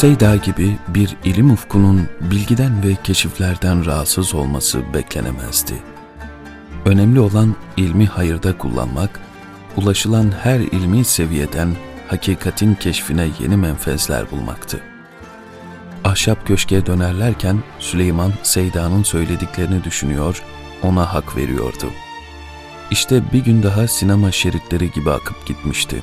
Seyda 0.00 0.36
gibi 0.36 0.78
bir 0.88 1.16
ilim 1.24 1.50
ufkunun 1.50 2.08
bilgiden 2.20 2.82
ve 2.82 2.96
keşiflerden 3.04 3.86
rahatsız 3.86 4.34
olması 4.34 4.94
beklenemezdi. 4.94 5.74
Önemli 6.84 7.20
olan 7.20 7.56
ilmi 7.76 8.06
hayırda 8.06 8.58
kullanmak, 8.58 9.20
ulaşılan 9.76 10.32
her 10.42 10.60
ilmi 10.60 11.04
seviyeden 11.04 11.68
hakikatin 12.08 12.74
keşfine 12.74 13.28
yeni 13.40 13.56
menfezler 13.56 14.30
bulmaktı. 14.30 14.80
Ahşap 16.04 16.46
köşke 16.46 16.86
dönerlerken 16.86 17.62
Süleyman 17.78 18.32
Seyda'nın 18.42 19.02
söylediklerini 19.02 19.84
düşünüyor, 19.84 20.42
ona 20.82 21.14
hak 21.14 21.36
veriyordu. 21.36 21.86
İşte 22.90 23.22
bir 23.32 23.44
gün 23.44 23.62
daha 23.62 23.88
sinema 23.88 24.32
şeritleri 24.32 24.92
gibi 24.92 25.10
akıp 25.10 25.46
gitmişti. 25.46 26.02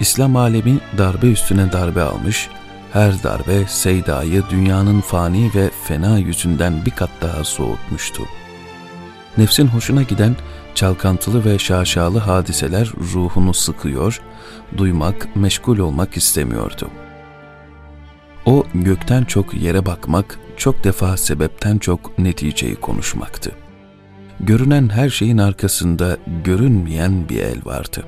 İslam 0.00 0.36
alemi 0.36 0.78
darbe 0.98 1.26
üstüne 1.26 1.72
darbe 1.72 2.02
almış, 2.02 2.48
her 2.92 3.22
darbe 3.22 3.64
Seyda'yı 3.68 4.42
dünyanın 4.50 5.00
fani 5.00 5.50
ve 5.54 5.70
fena 5.84 6.18
yüzünden 6.18 6.86
bir 6.86 6.90
kat 6.90 7.10
daha 7.22 7.44
soğutmuştu. 7.44 8.22
Nefsin 9.38 9.66
hoşuna 9.66 10.02
giden 10.02 10.36
çalkantılı 10.74 11.44
ve 11.44 11.58
şaşalı 11.58 12.18
hadiseler 12.18 12.92
ruhunu 13.14 13.54
sıkıyor, 13.54 14.20
duymak, 14.76 15.36
meşgul 15.36 15.78
olmak 15.78 16.16
istemiyordu. 16.16 16.90
O 18.46 18.64
gökten 18.74 19.24
çok 19.24 19.54
yere 19.54 19.86
bakmak, 19.86 20.38
çok 20.56 20.84
defa 20.84 21.16
sebepten 21.16 21.78
çok 21.78 22.18
neticeyi 22.18 22.76
konuşmaktı. 22.76 23.52
Görünen 24.40 24.88
her 24.88 25.10
şeyin 25.10 25.38
arkasında 25.38 26.16
görünmeyen 26.44 27.28
bir 27.28 27.42
el 27.42 27.64
vardı. 27.64 28.04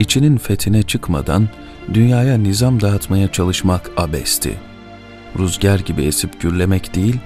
İçinin 0.00 0.36
fethine 0.36 0.82
çıkmadan 0.82 1.48
dünyaya 1.94 2.38
nizam 2.38 2.80
dağıtmaya 2.80 3.32
çalışmak 3.32 3.90
abesti. 3.96 4.58
Rüzgar 5.38 5.78
gibi 5.78 6.02
esip 6.02 6.40
gürlemek 6.40 6.94
değil, 6.94 7.16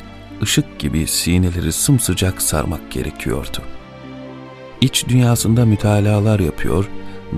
ışık 0.43 0.79
gibi 0.79 1.07
sineleri 1.07 1.73
sımsıcak 1.73 2.43
sarmak 2.43 2.91
gerekiyordu. 2.91 3.59
İç 4.81 5.09
dünyasında 5.09 5.65
mütalalar 5.65 6.41
yapıyor, 6.41 6.89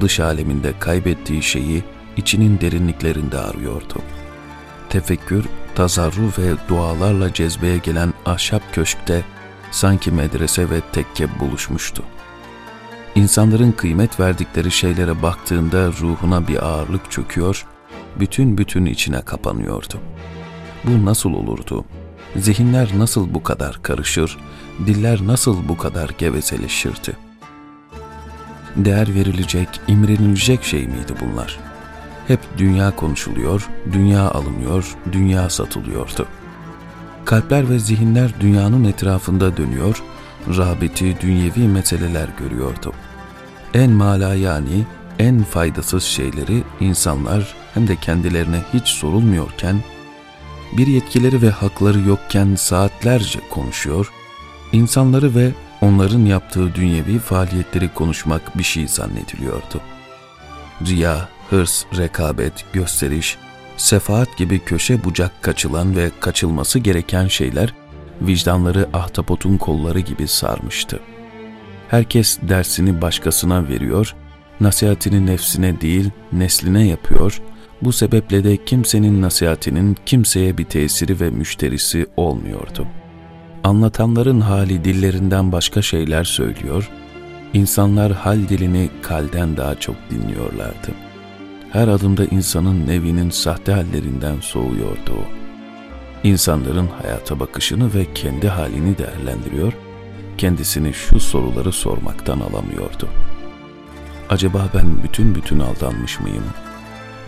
dış 0.00 0.20
aleminde 0.20 0.72
kaybettiği 0.80 1.42
şeyi 1.42 1.84
içinin 2.16 2.60
derinliklerinde 2.60 3.38
arıyordu. 3.38 3.94
Tefekkür, 4.88 5.44
tazarru 5.74 6.32
ve 6.38 6.52
dualarla 6.68 7.34
cezbeye 7.34 7.78
gelen 7.78 8.12
ahşap 8.26 8.74
köşkte 8.74 9.24
sanki 9.70 10.10
medrese 10.10 10.70
ve 10.70 10.80
tekke 10.92 11.40
buluşmuştu. 11.40 12.02
İnsanların 13.16 13.72
kıymet 13.72 14.20
verdikleri 14.20 14.70
şeylere 14.70 15.22
baktığında 15.22 15.86
ruhuna 15.86 16.48
bir 16.48 16.66
ağırlık 16.66 17.10
çöküyor, 17.10 17.66
bütün 18.20 18.58
bütün 18.58 18.86
içine 18.86 19.22
kapanıyordu. 19.22 19.94
Bu 20.84 21.04
nasıl 21.04 21.32
olurdu? 21.32 21.84
Zihinler 22.36 22.90
nasıl 22.98 23.34
bu 23.34 23.42
kadar 23.42 23.82
karışır, 23.82 24.38
diller 24.86 25.26
nasıl 25.26 25.68
bu 25.68 25.76
kadar 25.76 26.10
gevezeleşirdi? 26.18 27.16
Değer 28.76 29.14
verilecek, 29.14 29.68
imrenilecek 29.88 30.64
şey 30.64 30.86
miydi 30.86 31.14
bunlar? 31.20 31.58
Hep 32.28 32.40
dünya 32.58 32.96
konuşuluyor, 32.96 33.68
dünya 33.92 34.30
alınıyor, 34.30 34.96
dünya 35.12 35.50
satılıyordu. 35.50 36.26
Kalpler 37.24 37.70
ve 37.70 37.78
zihinler 37.78 38.30
dünyanın 38.40 38.84
etrafında 38.84 39.56
dönüyor, 39.56 40.02
rağbeti 40.48 41.20
dünyevi 41.20 41.68
meseleler 41.68 42.28
görüyordu. 42.38 42.92
En 43.74 43.90
mala 43.90 44.34
yani 44.34 44.84
en 45.18 45.42
faydasız 45.42 46.04
şeyleri 46.04 46.62
insanlar 46.80 47.54
hem 47.74 47.88
de 47.88 47.96
kendilerine 47.96 48.62
hiç 48.74 48.88
sorulmuyorken, 48.88 49.76
bir 50.76 50.86
yetkileri 50.86 51.42
ve 51.42 51.50
hakları 51.50 52.00
yokken 52.00 52.54
saatlerce 52.54 53.40
konuşuyor, 53.50 54.12
insanları 54.72 55.34
ve 55.34 55.52
onların 55.80 56.24
yaptığı 56.24 56.74
dünyevi 56.74 57.18
faaliyetleri 57.18 57.94
konuşmak 57.94 58.58
bir 58.58 58.62
şey 58.62 58.88
zannediliyordu. 58.88 59.80
Riya, 60.86 61.28
hırs, 61.50 61.84
rekabet, 61.96 62.64
gösteriş, 62.72 63.36
sefaat 63.76 64.36
gibi 64.36 64.58
köşe 64.58 65.04
bucak 65.04 65.42
kaçılan 65.42 65.96
ve 65.96 66.10
kaçılması 66.20 66.78
gereken 66.78 67.28
şeyler 67.28 67.74
vicdanları 68.20 68.88
ahtapotun 68.92 69.56
kolları 69.56 70.00
gibi 70.00 70.28
sarmıştı. 70.28 71.00
Herkes 71.88 72.38
dersini 72.42 73.02
başkasına 73.02 73.68
veriyor, 73.68 74.14
nasihatini 74.60 75.26
nefsine 75.26 75.80
değil 75.80 76.10
nesline 76.32 76.86
yapıyor, 76.86 77.42
bu 77.82 77.92
sebeple 77.92 78.44
de 78.44 78.64
kimsenin 78.64 79.22
nasihatinin 79.22 79.96
kimseye 80.06 80.58
bir 80.58 80.64
tesiri 80.64 81.20
ve 81.20 81.30
müşterisi 81.30 82.06
olmuyordu. 82.16 82.86
Anlatanların 83.64 84.40
hali 84.40 84.84
dillerinden 84.84 85.52
başka 85.52 85.82
şeyler 85.82 86.24
söylüyor, 86.24 86.90
insanlar 87.54 88.12
hal 88.12 88.48
dilini 88.48 88.90
kalden 89.02 89.56
daha 89.56 89.74
çok 89.74 89.96
dinliyorlardı. 90.10 90.88
Her 91.70 91.88
adımda 91.88 92.24
insanın 92.24 92.86
nevinin 92.86 93.30
sahte 93.30 93.72
hallerinden 93.72 94.40
soğuyordu 94.40 95.12
o. 95.12 95.24
İnsanların 96.24 96.88
hayata 97.02 97.40
bakışını 97.40 97.94
ve 97.94 98.06
kendi 98.14 98.48
halini 98.48 98.98
değerlendiriyor, 98.98 99.72
kendisini 100.38 100.94
şu 100.94 101.20
soruları 101.20 101.72
sormaktan 101.72 102.40
alamıyordu. 102.40 103.08
Acaba 104.28 104.68
ben 104.74 105.02
bütün 105.02 105.34
bütün 105.34 105.58
aldanmış 105.58 106.20
mıyım? 106.20 106.44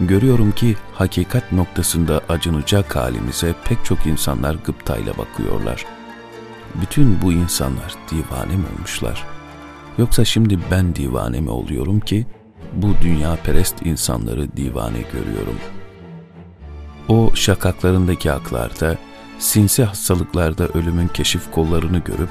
Görüyorum 0.00 0.52
ki 0.52 0.76
hakikat 0.92 1.52
noktasında 1.52 2.20
acınacak 2.28 2.97
halimize 2.97 3.54
pek 3.64 3.84
çok 3.84 4.06
insanlar 4.06 4.54
gıptayla 4.54 5.18
bakıyorlar. 5.18 5.86
Bütün 6.74 7.22
bu 7.22 7.32
insanlar 7.32 7.94
divane 8.10 8.56
mi 8.56 8.64
olmuşlar? 8.76 9.26
Yoksa 9.98 10.24
şimdi 10.24 10.58
ben 10.70 10.94
divane 10.94 11.41
mi 11.41 11.50
oluyorum 11.50 12.00
ki 12.00 12.26
bu 12.72 12.88
dünya 13.02 13.36
perest 13.36 13.86
insanları 13.86 14.56
divane 14.56 15.00
görüyorum. 15.12 15.58
O 17.08 17.30
şakaklarındaki 17.34 18.32
aklarda, 18.32 18.97
sinsi 19.38 19.84
hastalıklarda 19.84 20.68
ölümün 20.68 21.08
keşif 21.08 21.50
kollarını 21.50 21.98
görüp 21.98 22.30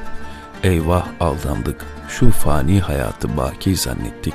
eyvah 0.63 1.07
aldandık, 1.19 1.85
şu 2.09 2.31
fani 2.31 2.79
hayatı 2.79 3.37
baki 3.37 3.75
zannettik. 3.75 4.33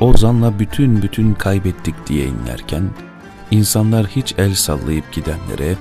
O 0.00 0.16
zanla 0.16 0.58
bütün 0.58 1.02
bütün 1.02 1.34
kaybettik 1.34 1.94
diye 2.06 2.24
inlerken, 2.26 2.90
insanlar 3.50 4.06
hiç 4.06 4.34
el 4.38 4.54
sallayıp 4.54 5.12
gidenlere, 5.12 5.74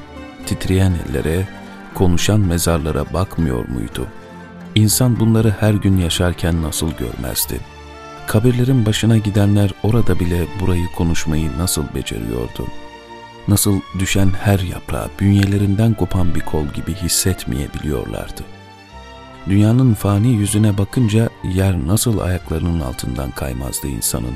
titreyen 0.46 0.94
ellere, 1.10 1.48
konuşan 1.94 2.40
mezarlara 2.40 3.14
bakmıyor 3.14 3.68
muydu? 3.68 4.08
İnsan 4.76 5.20
bunları 5.20 5.56
her 5.60 5.74
gün 5.74 5.98
yaşarken 5.98 6.62
nasıl 6.62 6.92
görmezdi? 6.92 7.60
Kabirlerin 8.28 8.86
başına 8.86 9.18
gidenler 9.18 9.72
orada 9.84 10.20
bile 10.20 10.46
burayı 10.60 10.88
konuşmayı 10.98 11.58
nasıl 11.58 11.84
beceriyordu? 11.96 12.68
Nasıl 13.48 13.80
düşen 14.00 14.30
her 14.30 14.60
yaprağı 14.60 15.10
bünyelerinden 15.20 15.94
kopan 15.94 16.36
bir 16.36 16.40
kol 16.40 16.66
gibi 16.66 16.94
hissetmeyebiliyorlardı? 16.94 18.59
Dünyanın 19.48 19.94
fani 19.94 20.28
yüzüne 20.28 20.78
bakınca 20.78 21.30
yer 21.44 21.88
nasıl 21.88 22.20
ayaklarının 22.20 22.80
altından 22.80 23.32
kaymazdı 23.32 23.88
insanın? 23.88 24.36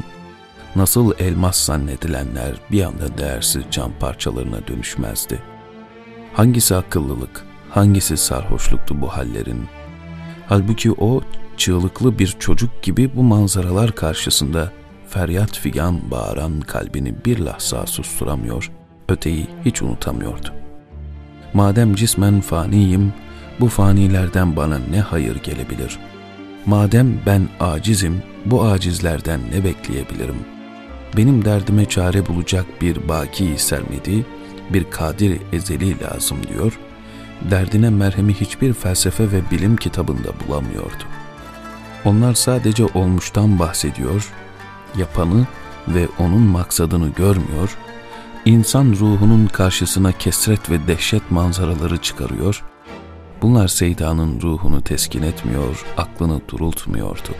Nasıl 0.76 1.12
elmas 1.20 1.66
zannedilenler 1.66 2.54
bir 2.72 2.84
anda 2.84 3.18
değersiz 3.18 3.64
cam 3.72 3.92
parçalarına 4.00 4.68
dönüşmezdi? 4.68 5.40
Hangisi 6.34 6.76
akıllılık, 6.76 7.46
hangisi 7.70 8.18
sarhoşluktu 8.18 9.02
bu 9.02 9.08
hallerin? 9.08 9.66
Halbuki 10.48 10.92
o 10.92 11.22
çığlıklı 11.58 12.20
bir 12.20 12.36
çocuk 12.40 12.84
gibi 12.84 13.16
bu 13.16 13.24
manzaralar 13.24 13.96
karşısında 13.96 14.72
feryat 15.10 15.60
figan 15.60 16.12
bağıran 16.12 16.62
kalbini 16.62 17.16
bir 17.26 17.40
lahza 17.40 17.86
susturamıyor, 17.86 18.72
öteyi 19.10 19.48
hiç 19.66 19.82
unutamıyordu. 19.82 20.48
Madem 21.54 21.96
cismen 21.96 22.42
faniyim, 22.42 23.14
bu 23.60 23.68
fanilerden 23.68 24.56
bana 24.56 24.80
ne 24.92 25.02
hayır 25.02 25.36
gelebilir? 25.44 26.00
Madem 26.66 27.20
ben 27.26 27.48
acizim, 27.60 28.24
bu 28.46 28.64
acizlerden 28.64 29.40
ne 29.52 29.64
bekleyebilirim? 29.64 30.36
Benim 31.18 31.46
derdime 31.46 31.86
çare 31.86 32.28
bulacak 32.28 32.66
bir 32.82 33.10
baki 33.10 33.56
sermedi, 33.58 34.26
bir 34.70 34.92
kadir 34.92 35.42
ezeli 35.54 36.02
lazım 36.02 36.38
diyor, 36.50 36.80
derdine 37.52 37.90
merhemi 37.90 38.34
hiçbir 38.34 38.74
felsefe 38.74 39.32
ve 39.32 39.42
bilim 39.52 39.76
kitabında 39.76 40.30
bulamıyordu. 40.48 41.04
Onlar 42.06 42.34
sadece 42.34 42.86
olmuştan 42.86 43.60
bahsediyor, 43.60 44.30
yapanı 44.98 45.48
ve 45.88 46.08
onun 46.20 46.42
maksadını 46.42 47.10
görmüyor, 47.10 47.78
insan 48.46 48.86
ruhunun 49.00 49.48
karşısına 49.48 50.12
kesret 50.12 50.70
ve 50.70 50.88
dehşet 50.88 51.32
manzaraları 51.32 51.98
çıkarıyor, 51.98 52.64
bunlar 53.44 53.68
Seyda'nın 53.68 54.42
ruhunu 54.42 54.82
teskin 54.82 55.22
etmiyor, 55.22 55.86
aklını 55.98 56.42
durultmuyordu. 56.48 57.36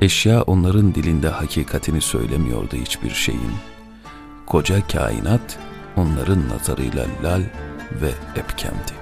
Eşya 0.00 0.42
onların 0.42 0.94
dilinde 0.94 1.28
hakikatini 1.28 2.00
söylemiyordu 2.00 2.76
hiçbir 2.76 3.10
şeyin. 3.10 3.52
Koca 4.46 4.86
kainat 4.86 5.58
onların 5.96 6.48
nazarıyla 6.48 7.06
lal 7.24 7.42
ve 8.02 8.10
epkemdi. 8.36 8.92